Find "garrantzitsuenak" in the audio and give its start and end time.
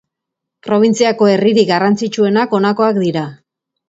1.71-2.57